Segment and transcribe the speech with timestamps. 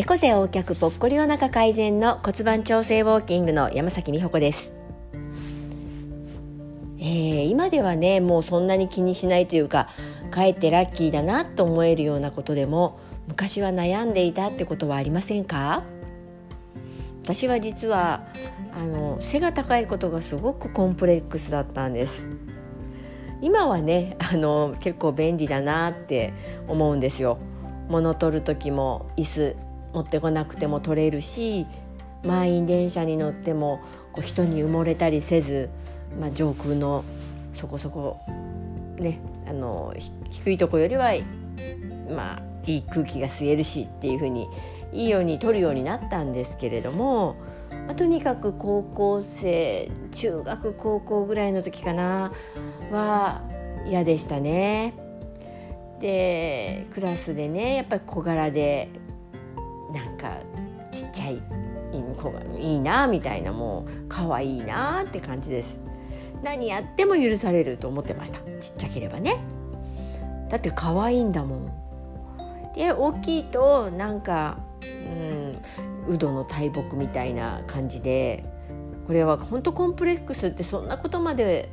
[0.00, 4.72] 猫背横脚ぽっこりお腹改善の骨盤調整ウォーキングの山崎美穂子です、
[6.98, 9.90] えー、今ではねもうそんなに気にしないというか
[10.30, 12.98] かえってラッキーだなと思えるようなことでも
[13.28, 15.84] 昔は悩んでいたってことはありませんか？
[17.22, 18.26] 私は実は
[18.74, 22.26] あの背が高いことがすごくコンプレックスだったんです。
[23.42, 26.32] 今はねあの結構便利だなって
[26.68, 27.36] 思うんですよ。
[27.90, 29.56] 物取る時も椅子
[29.92, 31.66] 持ってこなくても取れるし
[32.24, 33.80] 満員電車に乗っても
[34.12, 35.70] こう人に埋もれたりせず、
[36.20, 37.04] まあ、上空の
[37.54, 38.20] そこそこ
[38.98, 39.94] ねあの
[40.30, 41.12] 低いとこよりは
[42.14, 44.48] まあいい空気が吸えるしっていう風に
[44.92, 47.36] いいように取るようになったんですけれども、
[47.86, 52.32] まあ、とにかく高校生中学高校ぐらいの時かな
[52.90, 53.42] は
[53.86, 54.94] 嫌でしたね。
[56.00, 58.88] でクラスでねやっぱり小柄で
[60.20, 60.38] か
[60.92, 61.42] ちっちゃい
[62.16, 65.80] 子がいいなみたいなもう可愛いなって感じです。
[66.42, 68.38] 何やっても許されると思ってました。
[68.60, 69.38] ちっちゃければね。
[70.48, 71.72] だって可愛いんだもん。
[72.76, 78.44] で大きいとなんかうんウドの大木みたいな感じで
[79.06, 81.70] これは本当コンプレックスってそんなことまで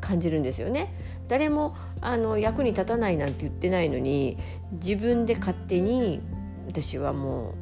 [0.00, 0.92] 感じるんですよね。
[1.28, 4.36] 誰もあの役に立たないなんて言ってないのに
[4.72, 6.20] 自分で勝手に
[6.66, 7.54] 私はもう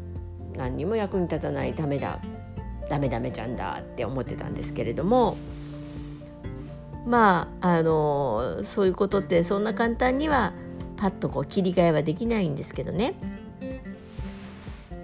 [0.57, 2.21] 何にも役に立たないダメだ
[2.89, 5.37] ダメダメちゃんだって思ってたんですけれども
[7.07, 10.53] まああのそういうことってそんな簡単には
[10.97, 13.15] パッとこう切り替えはできないんですけどね。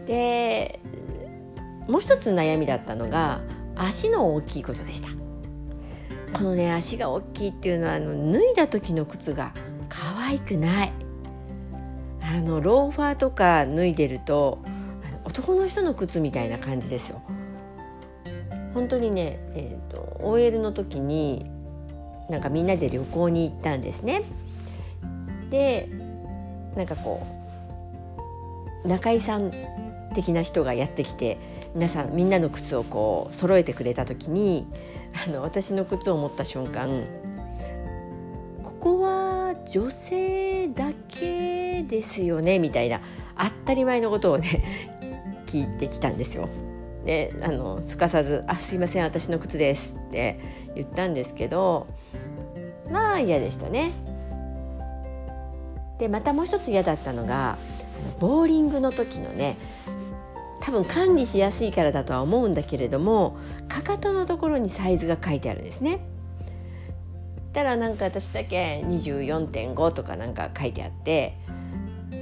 [0.07, 0.79] で
[1.89, 3.41] もう一つ悩みだったのが
[3.77, 5.09] 足の大きいことでした。
[6.37, 9.53] このね足が大きいっていうのはあの脱いだ時の靴が
[9.89, 10.93] 可愛くない
[12.21, 14.59] あのローファーとか脱いでると
[15.37, 17.21] 男の人の靴みたいな感じですよ。
[18.73, 21.45] 本当にね、えーと、OL の時に
[22.31, 24.23] なんかみんなで旅行に行ったんですね。
[25.51, 25.91] で
[26.75, 27.27] なんかこ
[28.85, 29.53] う中井さん
[30.15, 31.39] 的な人がやってきて
[31.75, 34.67] 皆さんみんなの靴をこう揃えてくれた時に
[35.27, 37.05] あの私の靴を持った瞬間
[38.63, 43.01] ここは女性だけですよねみたいな
[43.39, 44.96] 当たり前のことをね
[45.57, 46.49] 聞いてきたんですよ。
[47.05, 50.41] であのすかさず「あすいません私の靴です」って
[50.75, 51.87] 言ったんですけど
[52.91, 53.93] まあ嫌でしたね。
[55.99, 57.57] でまたもう一つ嫌だったのが
[58.19, 59.57] ボーリングの時のね
[60.61, 63.37] 多分管理しやすいからだとは思うんだけれども
[63.69, 66.01] かかとのところにサイズが書いてあるんですね。
[67.55, 71.39] たらなんか私だけ24.5とかなんか書いてあって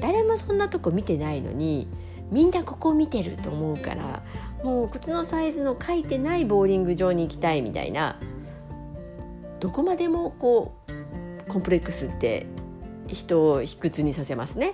[0.00, 1.88] 誰もそんなとこ見てないのに
[2.30, 4.22] みんなここを見てると思うから
[4.62, 8.18] もう靴のサイズの書いてないボーリング場に行きたいみたいな
[9.60, 12.46] どこまでもこうコンプレックスって
[13.06, 14.72] 人を卑屈にさせますね。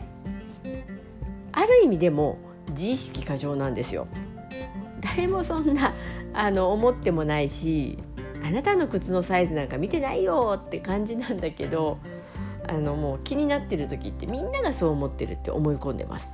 [1.53, 2.39] ある意味でも
[2.71, 4.07] 自意識過剰なんですよ
[5.01, 5.93] 誰もそんな
[6.33, 7.99] あの思ってもないし
[8.45, 11.99] あなたの靴のサイズなんか見てないよって感じなんだけど
[12.69, 16.33] あのもう気になってる時ってみんながそう思ってるって思い込んでます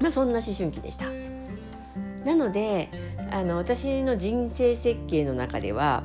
[0.00, 1.06] まあそんな思春期でした
[2.24, 2.88] なので
[3.30, 6.02] あの私の人生設計の中では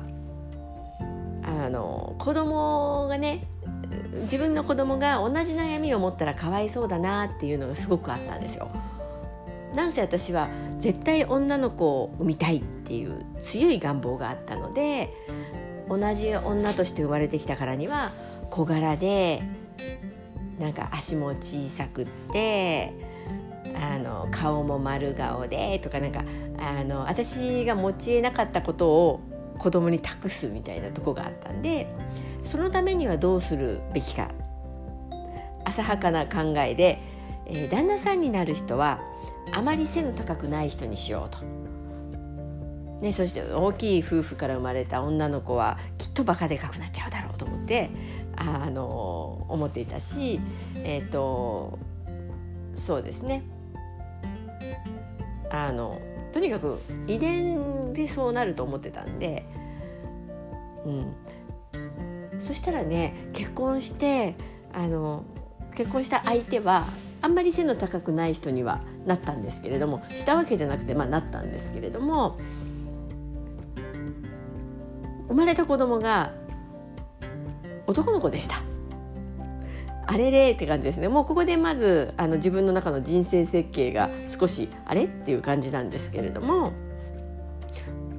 [1.42, 3.44] あの子供がね
[4.22, 8.70] 自分の子供が同じ悩みを持ったらかわいそうだなっていうのがすごくあったんですよ。
[9.74, 10.48] なんせ私は
[10.78, 15.12] 絶対女の子を産みたいっていう強い願望があったので
[15.88, 18.10] 同じ女として生まれてきたからには
[18.48, 19.42] 小柄で
[20.58, 23.05] なんか足も小さくって
[24.06, 26.24] の顔も丸顔でとかなんか
[26.58, 29.20] あの私が持ちえなかったことを
[29.58, 31.88] 子供に託すみたいなとこがあったんで
[32.42, 34.30] そのためにはどうするべきか
[35.64, 37.00] 浅はかな考えで、
[37.46, 39.00] えー、旦那さんになる人は
[39.52, 41.38] あまり背の高くない人にしようと。
[43.00, 47.90] ね、そして大きい夫婦から生まれた女の子はきっとバカでかくなっちゃうだろうと思って
[48.36, 50.40] あの思っていたし、
[50.76, 51.78] えーと、
[52.74, 53.42] そうですね
[55.64, 56.00] あの
[56.32, 59.46] とにかく遺伝でそうなると思ってたんで、
[60.84, 61.14] うん、
[62.38, 64.34] そしたらね結婚して
[64.72, 65.24] あの
[65.74, 66.86] 結婚した相手は
[67.22, 72.38] あんまり背の高くない人にはなったんですけれどもしたわけじゃなくてまあなったんですけれども
[75.28, 76.32] 生まれた子供が
[77.86, 78.75] 男の子でした。
[80.06, 81.08] あれれって感じですね。
[81.08, 86.72] もうここでまずあの自分の中の人生設計が少しあれっていう感じなんですけれども。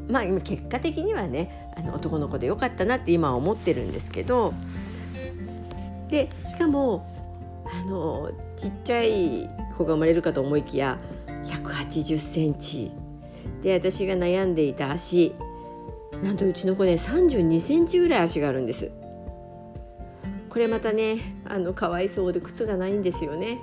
[0.09, 4.53] まあ今結果的にはねあの男の子でよかったなって今は思ってるんですけど。
[6.09, 7.05] でしかも
[7.65, 10.97] あのちっちゃい子が生まれるかと思いきや
[11.45, 12.91] 180センチ。
[13.63, 15.33] で私が悩んでいた足。
[16.23, 18.91] なんとうちの子ね32センチぐらい足があるんです。
[20.49, 23.59] これまたねあのかわいそうで靴がないんですよね。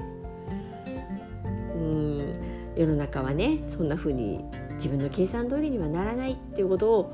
[1.74, 2.34] うん。
[2.76, 4.44] 世の中はねそんな風に
[4.74, 7.12] 自分の計算通りにはならないっていうことを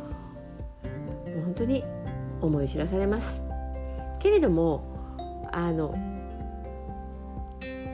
[1.45, 1.85] 本当に
[2.41, 3.43] 思い知らされます。
[4.21, 4.85] けれども
[5.53, 5.95] あの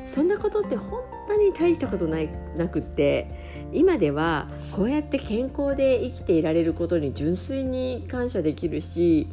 [0.05, 9.29] そんなことって本当に大したことないなくって今ではこうやって健康で生きていられることに純粋に感謝できるし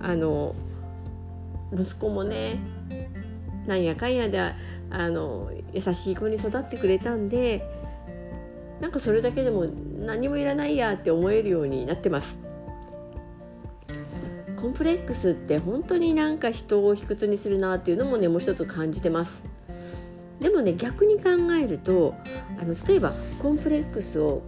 [0.00, 0.54] あの
[1.72, 2.58] 息子もね
[3.66, 4.54] なんやかんやであ
[5.10, 7.68] の優しい子に育ってくれたんで
[8.80, 9.66] なんかそれだけでも
[9.98, 12.38] 何もいらないやって思えるようになってます。
[14.56, 19.44] コンプレックスって本当になんか人を卑屈にするなっていうのもねもう一つ感じてます。
[20.40, 21.30] でもね逆に考
[21.60, 22.14] えると
[22.60, 24.42] あの例えばコンプレックスを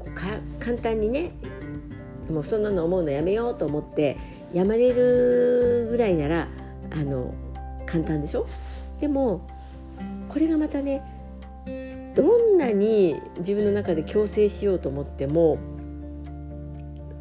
[0.58, 1.32] 簡単にね
[2.28, 4.16] もうそんなの思うのやめようと思って
[4.52, 6.49] やまれるぐらいなら
[6.92, 7.34] あの
[7.87, 8.46] 簡単でしょ？
[9.00, 9.46] でも
[10.28, 11.02] これがまたね
[12.14, 15.58] どんなに自分の中で強制しようと思っても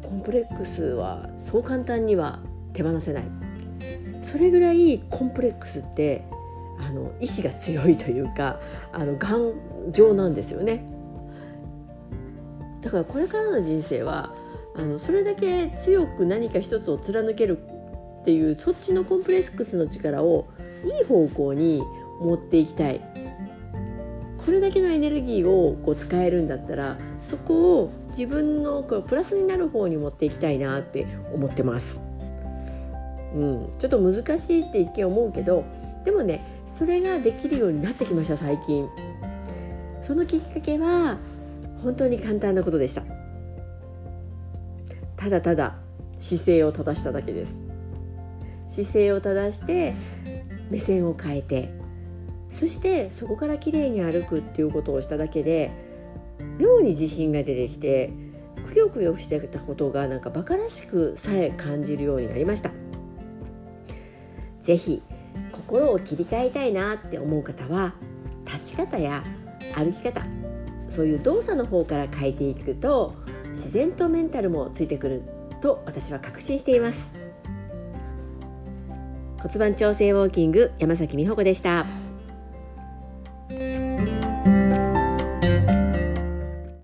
[0.02, 2.40] コンプレックスはそう簡単には
[2.72, 3.24] 手放せない。
[4.22, 6.24] それぐらいコンプレックスって
[6.78, 8.60] あの意志が強いというか
[8.92, 9.54] あの頑
[9.92, 10.84] 丈なんですよね。
[12.82, 14.34] だからこれからの人生は
[14.76, 17.58] あのそれだけ強く何か一つを貫ける
[18.20, 20.46] っていうそっちのコンプレックスの力を
[20.84, 21.82] いい方向に
[22.20, 23.00] 持っていきたい。
[24.44, 32.00] これだけのエネルギーをこう使えるんだったらそこを自分のこうプラスになる方に持っていきたいなって思ってます。
[33.34, 35.64] うん、ちょっと難しいって一見思うけど
[36.04, 38.88] でもねそれができるようになってきました最近。
[40.00, 41.18] そのきっかけは
[41.82, 43.02] 本当に簡単なことでした。
[45.16, 45.76] ただただ
[46.18, 47.69] 姿勢を正しただけです。
[48.70, 49.94] 姿勢を正して
[50.70, 51.74] 目線を変えて
[52.48, 55.70] そしてそこから綺麗に歩くっていうことをしただけで
[56.58, 58.12] 妙に自信が出てきて
[58.64, 62.70] くよくよしてたことがなんか馬鹿らしくさえ感じるようになりました。
[64.62, 65.02] 是非
[65.52, 67.94] 心を切り替えたいなって思う方は
[68.44, 69.24] 立ち方や
[69.74, 70.22] 歩き方
[70.88, 73.14] そういう動作の方から変えていくと
[73.50, 75.22] 自然とメンタルもついてくる
[75.60, 77.12] と私は確信しています。
[79.40, 82.09] 骨盤調整ウォーキング山崎美穂子でした。